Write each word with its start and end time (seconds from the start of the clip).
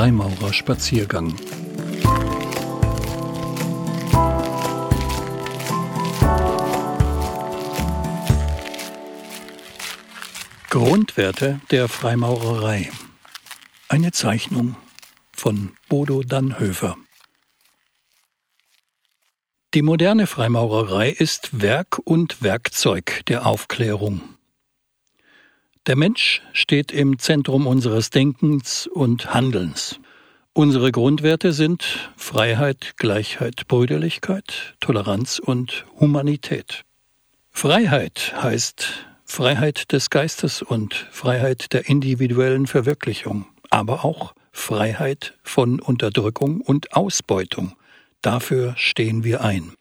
Freimaurerspaziergang. 0.00 1.36
Grundwerte 10.70 11.60
der 11.70 11.86
Freimaurerei. 11.88 12.90
Eine 13.90 14.12
Zeichnung 14.12 14.74
von 15.32 15.76
Bodo 15.90 16.22
Dannhöfer. 16.22 16.96
Die 19.74 19.82
moderne 19.82 20.26
Freimaurerei 20.26 21.10
ist 21.10 21.60
Werk 21.60 21.98
und 22.04 22.40
Werkzeug 22.40 23.20
der 23.26 23.44
Aufklärung. 23.44 24.22
Der 25.90 25.96
Mensch 25.96 26.40
steht 26.52 26.92
im 26.92 27.18
Zentrum 27.18 27.66
unseres 27.66 28.10
Denkens 28.10 28.86
und 28.86 29.34
Handelns. 29.34 29.98
Unsere 30.52 30.92
Grundwerte 30.92 31.52
sind 31.52 32.12
Freiheit, 32.16 32.92
Gleichheit, 32.96 33.66
Brüderlichkeit, 33.66 34.76
Toleranz 34.78 35.40
und 35.40 35.86
Humanität. 35.98 36.84
Freiheit 37.50 38.32
heißt 38.40 39.04
Freiheit 39.24 39.90
des 39.90 40.10
Geistes 40.10 40.62
und 40.62 40.94
Freiheit 40.94 41.72
der 41.72 41.88
individuellen 41.88 42.68
Verwirklichung, 42.68 43.46
aber 43.70 44.04
auch 44.04 44.32
Freiheit 44.52 45.34
von 45.42 45.80
Unterdrückung 45.80 46.60
und 46.60 46.92
Ausbeutung. 46.92 47.72
Dafür 48.22 48.74
stehen 48.76 49.24
wir 49.24 49.40
ein. 49.40 49.72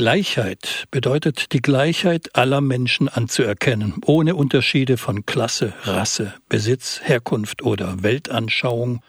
Gleichheit 0.00 0.86
bedeutet 0.90 1.52
die 1.52 1.60
Gleichheit 1.60 2.34
aller 2.34 2.62
Menschen 2.62 3.10
anzuerkennen, 3.10 4.00
ohne 4.06 4.34
Unterschiede 4.34 4.96
von 4.96 5.26
Klasse, 5.26 5.74
Rasse, 5.82 6.32
Besitz, 6.48 7.02
Herkunft 7.04 7.60
oder 7.60 8.02
Weltanschauung 8.02 9.02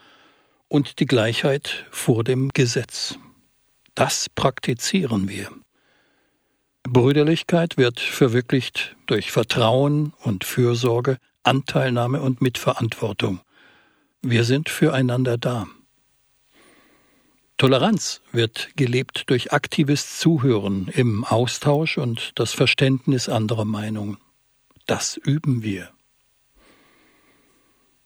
und 0.67 0.99
die 0.99 1.05
Gleichheit 1.05 1.85
vor 1.91 2.25
dem 2.25 2.49
Gesetz. 2.49 3.17
Das 3.95 4.27
praktizieren 4.35 5.29
wir. 5.29 5.47
Brüderlichkeit 6.83 7.77
wird 7.77 8.01
verwirklicht 8.01 8.97
durch 9.05 9.31
Vertrauen 9.31 10.11
und 10.23 10.43
Fürsorge, 10.43 11.19
Anteilnahme 11.43 12.21
und 12.21 12.41
Mitverantwortung. 12.41 13.39
Wir 14.21 14.43
sind 14.43 14.67
füreinander 14.67 15.37
da. 15.37 15.67
Toleranz 17.61 18.21
wird 18.31 18.69
gelebt 18.75 19.29
durch 19.29 19.53
aktives 19.53 20.17
Zuhören 20.17 20.87
im 20.95 21.23
Austausch 21.23 21.99
und 21.99 22.31
das 22.33 22.53
Verständnis 22.53 23.29
anderer 23.29 23.65
Meinungen. 23.65 24.17
Das 24.87 25.15
üben 25.15 25.61
wir. 25.61 25.91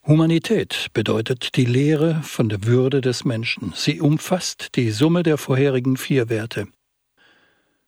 Humanität 0.05 0.87
bedeutet 0.91 1.55
die 1.55 1.63
Lehre 1.63 2.21
von 2.21 2.49
der 2.49 2.65
Würde 2.65 2.99
des 2.99 3.23
Menschen. 3.23 3.71
Sie 3.73 4.01
umfasst 4.01 4.75
die 4.75 4.91
Summe 4.91 5.23
der 5.23 5.37
vorherigen 5.37 5.95
vier 5.95 6.27
Werte. 6.27 6.67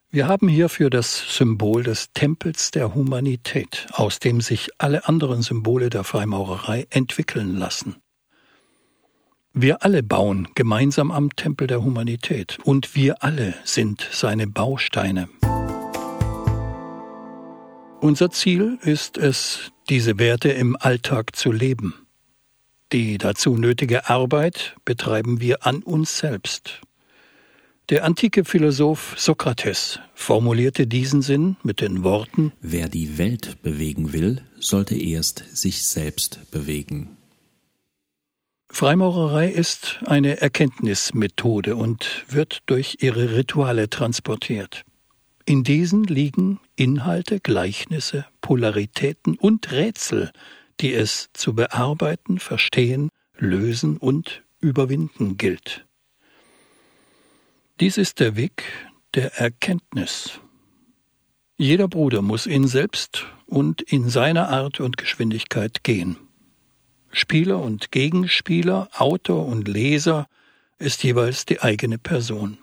Wir 0.10 0.26
haben 0.26 0.48
hierfür 0.48 0.90
das 0.90 1.36
Symbol 1.36 1.84
des 1.84 2.14
Tempels 2.14 2.72
der 2.72 2.96
Humanität, 2.96 3.88
aus 3.92 4.20
dem 4.20 4.40
sich 4.40 4.70
alle 4.78 5.06
anderen 5.06 5.42
Symbole 5.42 5.90
der 5.90 6.06
Freimaurerei 6.06 6.88
entwickeln 6.92 7.58
lassen. 7.58 7.98
Wir 9.60 9.84
alle 9.84 10.04
bauen 10.04 10.48
gemeinsam 10.54 11.12
am 11.12 11.36
Tempel 11.36 11.66
der 11.68 11.84
Humanität 11.84 12.60
und 12.64 12.96
wir 12.96 13.24
alle 13.24 13.56
sind 13.64 14.08
seine 14.12 14.46
Bausteine. 14.46 15.30
Unser 18.00 18.30
Ziel 18.30 18.78
ist 18.84 19.18
es, 19.18 19.72
diese 19.90 20.20
Werte 20.20 20.50
im 20.50 20.78
Alltag 20.80 21.36
zu 21.36 21.52
leben. 21.52 21.96
Die 22.94 23.18
dazu 23.18 23.58
nötige 23.58 24.10
Arbeit 24.10 24.76
betreiben 24.86 25.42
wir 25.42 25.66
an 25.66 25.82
uns 25.82 26.20
selbst 26.20 26.82
der 27.90 28.04
antike 28.04 28.44
Philosoph 28.44 29.16
Sokrates 29.18 30.02
formulierte 30.14 30.88
diesen 30.88 31.22
Sinn 31.22 31.56
mit 31.64 31.80
den 31.80 32.04
Worten 32.04 32.52
Wer 32.60 32.90
die 32.90 33.18
Welt 33.18 33.62
bewegen 33.62 34.12
will, 34.12 34.42
sollte 34.60 34.96
erst 34.96 35.46
sich 35.54 35.88
selbst 35.88 36.52
bewegen. 36.52 37.16
Freimaurerei 38.70 39.50
ist 39.50 40.00
eine 40.06 40.42
Erkenntnismethode 40.42 41.76
und 41.76 42.26
wird 42.28 42.62
durch 42.66 42.98
ihre 43.00 43.36
Rituale 43.36 43.90
transportiert. 43.90 44.84
In 45.46 45.64
diesen 45.64 46.04
liegen 46.04 46.60
Inhalte, 46.76 47.40
Gleichnisse, 47.40 48.26
Polaritäten 48.42 49.38
und 49.38 49.72
Rätsel, 49.72 50.32
die 50.82 50.94
es 50.94 51.30
zu 51.34 51.56
bearbeiten, 51.56 52.40
verstehen, 52.40 53.10
lösen 53.38 53.98
und 53.98 54.44
überwinden 54.60 55.38
gilt. 55.38 55.86
Dies 57.80 57.98
ist 57.98 58.20
der 58.20 58.36
Weg 58.36 58.64
der 59.14 59.36
Erkenntnis. 59.36 60.40
Jeder 61.58 61.88
Bruder 61.88 62.22
muss 62.22 62.46
ihn 62.46 62.68
selbst 62.68 63.26
und 63.46 63.82
in 63.82 64.10
seiner 64.10 64.50
Art 64.50 64.80
und 64.80 64.98
Geschwindigkeit 64.98 65.84
gehen. 65.84 66.18
Spieler 67.12 67.60
und 67.60 67.92
Gegenspieler, 67.92 68.90
Autor 68.96 69.46
und 69.46 69.68
Leser 69.68 70.28
ist 70.78 71.04
jeweils 71.04 71.46
die 71.46 71.62
eigene 71.62 71.98
Person. 71.98 72.58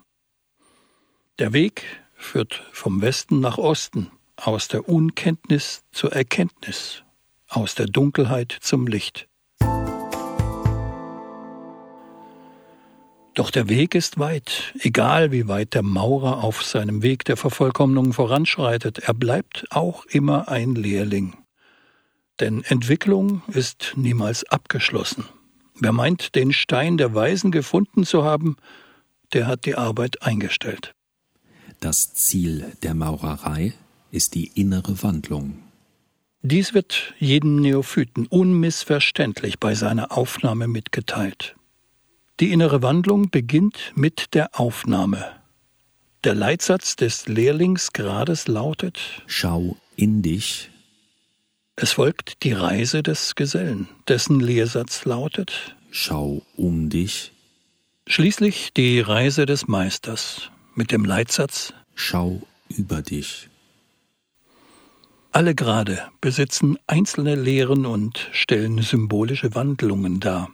Der 1.38 1.52
Weg 1.52 1.84
führt 2.14 2.62
vom 2.72 3.02
Westen 3.02 3.40
nach 3.40 3.58
Osten, 3.58 4.10
aus 4.36 4.68
der 4.68 4.88
Unkenntnis 4.88 5.84
zur 5.92 6.12
Erkenntnis, 6.12 7.02
aus 7.48 7.74
der 7.74 7.86
Dunkelheit 7.86 8.56
zum 8.60 8.86
Licht. 8.86 9.28
Doch 13.34 13.50
der 13.50 13.68
Weg 13.68 13.96
ist 13.96 14.20
weit, 14.20 14.72
egal 14.78 15.32
wie 15.32 15.48
weit 15.48 15.74
der 15.74 15.82
Maurer 15.82 16.44
auf 16.44 16.62
seinem 16.62 17.02
Weg 17.02 17.24
der 17.24 17.36
Vervollkommnung 17.36 18.12
voranschreitet, 18.12 19.00
er 19.00 19.14
bleibt 19.14 19.66
auch 19.70 20.06
immer 20.06 20.48
ein 20.48 20.76
Lehrling. 20.76 21.43
Denn 22.40 22.64
Entwicklung 22.64 23.42
ist 23.48 23.92
niemals 23.96 24.44
abgeschlossen. 24.44 25.24
Wer 25.78 25.92
meint, 25.92 26.34
den 26.34 26.52
Stein 26.52 26.96
der 26.96 27.14
Weisen 27.14 27.50
gefunden 27.50 28.04
zu 28.04 28.24
haben, 28.24 28.56
der 29.32 29.46
hat 29.46 29.66
die 29.66 29.74
Arbeit 29.74 30.22
eingestellt. 30.22 30.94
Das 31.80 32.14
Ziel 32.14 32.72
der 32.82 32.94
Maurerei 32.94 33.74
ist 34.10 34.34
die 34.34 34.46
innere 34.54 35.02
Wandlung. 35.02 35.58
Dies 36.42 36.74
wird 36.74 37.14
jedem 37.18 37.56
Neophyten 37.56 38.26
unmissverständlich 38.26 39.58
bei 39.58 39.74
seiner 39.74 40.12
Aufnahme 40.12 40.68
mitgeteilt. 40.68 41.56
Die 42.40 42.52
innere 42.52 42.82
Wandlung 42.82 43.30
beginnt 43.30 43.92
mit 43.94 44.34
der 44.34 44.58
Aufnahme. 44.60 45.24
Der 46.24 46.34
Leitsatz 46.34 46.96
des 46.96 47.28
Lehrlingsgrades 47.28 48.48
lautet 48.48 49.22
Schau 49.26 49.76
in 49.96 50.22
dich. 50.22 50.70
Es 51.76 51.92
folgt 51.92 52.44
die 52.44 52.52
Reise 52.52 53.02
des 53.02 53.34
Gesellen, 53.34 53.88
dessen 54.06 54.38
Lehrsatz 54.38 55.04
lautet 55.04 55.74
Schau 55.90 56.42
um 56.56 56.88
dich. 56.88 57.32
Schließlich 58.06 58.72
die 58.72 59.00
Reise 59.00 59.44
des 59.44 59.66
Meisters 59.66 60.50
mit 60.74 60.92
dem 60.92 61.04
Leitsatz 61.04 61.72
Schau 61.96 62.42
über 62.68 63.02
dich. 63.02 63.48
Alle 65.32 65.56
Grade 65.56 66.00
besitzen 66.20 66.78
einzelne 66.86 67.34
Lehren 67.34 67.86
und 67.86 68.28
stellen 68.30 68.80
symbolische 68.80 69.56
Wandlungen 69.56 70.20
dar. 70.20 70.50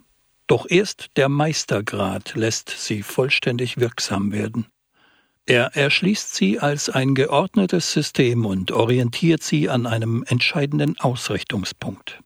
Doch 0.46 0.64
erst 0.70 1.08
der 1.16 1.28
Meistergrad 1.28 2.34
lässt 2.34 2.70
sie 2.70 3.02
vollständig 3.02 3.76
wirksam 3.76 4.32
werden. 4.32 4.66
Er 5.46 5.76
erschließt 5.76 6.34
sie 6.34 6.60
als 6.60 6.88
ein 6.90 7.14
geordnetes 7.14 7.92
System 7.92 8.46
und 8.46 8.70
orientiert 8.72 9.42
sie 9.42 9.68
an 9.68 9.86
einem 9.86 10.24
entscheidenden 10.28 10.98
Ausrichtungspunkt. 11.00 12.20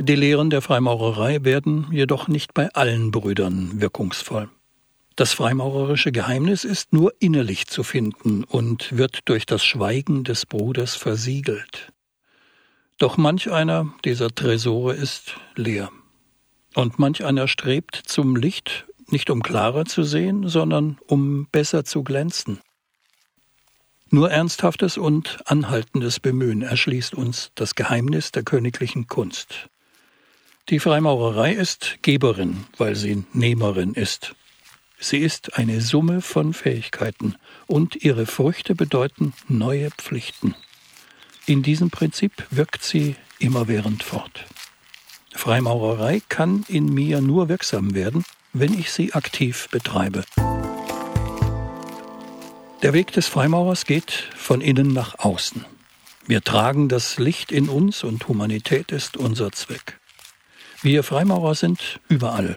Die 0.00 0.14
Lehren 0.14 0.50
der 0.50 0.62
Freimaurerei 0.62 1.44
werden 1.44 1.88
jedoch 1.90 2.28
nicht 2.28 2.54
bei 2.54 2.68
allen 2.72 3.10
Brüdern 3.10 3.80
wirkungsvoll. 3.80 4.48
Das 5.16 5.32
freimaurerische 5.32 6.12
Geheimnis 6.12 6.62
ist 6.62 6.92
nur 6.92 7.12
innerlich 7.18 7.66
zu 7.66 7.82
finden 7.82 8.44
und 8.44 8.96
wird 8.96 9.22
durch 9.24 9.46
das 9.46 9.64
Schweigen 9.64 10.22
des 10.22 10.46
Bruders 10.46 10.94
versiegelt. 10.94 11.92
Doch 12.98 13.16
manch 13.16 13.50
einer 13.50 13.92
dieser 14.04 14.28
Tresore 14.32 14.94
ist 14.94 15.34
leer. 15.56 15.90
Und 16.74 17.00
manch 17.00 17.24
einer 17.24 17.48
strebt 17.48 17.96
zum 18.06 18.36
Licht, 18.36 18.86
nicht 19.12 19.30
um 19.30 19.42
klarer 19.42 19.84
zu 19.84 20.02
sehen, 20.02 20.48
sondern 20.48 20.98
um 21.06 21.46
besser 21.46 21.84
zu 21.84 22.02
glänzen. 22.02 22.60
Nur 24.10 24.30
ernsthaftes 24.30 24.96
und 24.96 25.38
anhaltendes 25.44 26.18
Bemühen 26.18 26.62
erschließt 26.62 27.14
uns 27.14 27.50
das 27.54 27.74
Geheimnis 27.74 28.32
der 28.32 28.42
königlichen 28.42 29.06
Kunst. 29.06 29.68
Die 30.70 30.80
Freimaurerei 30.80 31.52
ist 31.52 31.98
Geberin, 32.02 32.66
weil 32.76 32.96
sie 32.96 33.24
Nehmerin 33.32 33.94
ist. 33.94 34.34
Sie 34.98 35.18
ist 35.18 35.56
eine 35.56 35.80
Summe 35.80 36.22
von 36.22 36.54
Fähigkeiten 36.54 37.36
und 37.66 37.96
ihre 37.96 38.26
Früchte 38.26 38.74
bedeuten 38.74 39.32
neue 39.46 39.90
Pflichten. 39.90 40.54
In 41.46 41.62
diesem 41.62 41.90
Prinzip 41.90 42.46
wirkt 42.50 42.82
sie 42.82 43.16
immerwährend 43.38 44.02
fort. 44.02 44.44
Freimaurerei 45.34 46.22
kann 46.28 46.64
in 46.68 46.92
mir 46.92 47.20
nur 47.20 47.48
wirksam 47.48 47.94
werden, 47.94 48.24
wenn 48.52 48.78
ich 48.78 48.90
sie 48.90 49.12
aktiv 49.12 49.68
betreibe. 49.70 50.24
Der 52.82 52.92
Weg 52.92 53.12
des 53.12 53.26
Freimaurers 53.26 53.84
geht 53.84 54.10
von 54.36 54.60
innen 54.60 54.92
nach 54.92 55.18
außen. 55.18 55.64
Wir 56.26 56.42
tragen 56.42 56.88
das 56.88 57.18
Licht 57.18 57.50
in 57.52 57.68
uns 57.68 58.04
und 58.04 58.28
Humanität 58.28 58.92
ist 58.92 59.16
unser 59.16 59.50
Zweck. 59.50 59.98
Wir 60.82 61.02
Freimaurer 61.02 61.54
sind 61.54 62.00
überall. 62.08 62.56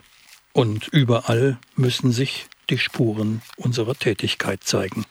Und 0.52 0.88
überall 0.88 1.58
müssen 1.74 2.12
sich 2.12 2.46
die 2.70 2.78
Spuren 2.78 3.42
unserer 3.56 3.94
Tätigkeit 3.94 4.62
zeigen. 4.62 5.06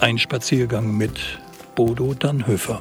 Ein 0.00 0.18
Spaziergang 0.18 0.96
mit 0.96 1.38
Bodo 1.76 2.14
Dannhöfer. 2.14 2.80